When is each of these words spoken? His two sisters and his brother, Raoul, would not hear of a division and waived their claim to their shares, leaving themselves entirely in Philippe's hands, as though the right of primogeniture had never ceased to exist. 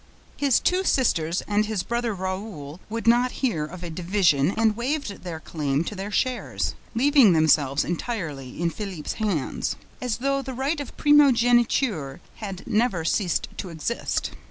His 0.35 0.59
two 0.59 0.83
sisters 0.83 1.41
and 1.41 1.67
his 1.67 1.83
brother, 1.83 2.15
Raoul, 2.15 2.79
would 2.89 3.05
not 3.05 3.33
hear 3.43 3.65
of 3.65 3.83
a 3.83 3.91
division 3.91 4.49
and 4.57 4.75
waived 4.75 5.21
their 5.21 5.39
claim 5.39 5.83
to 5.83 5.93
their 5.93 6.09
shares, 6.09 6.73
leaving 6.95 7.33
themselves 7.33 7.85
entirely 7.85 8.59
in 8.59 8.71
Philippe's 8.71 9.13
hands, 9.21 9.75
as 10.01 10.17
though 10.17 10.41
the 10.41 10.55
right 10.55 10.79
of 10.79 10.97
primogeniture 10.97 12.19
had 12.37 12.65
never 12.65 13.05
ceased 13.05 13.47
to 13.57 13.69
exist. 13.69 14.31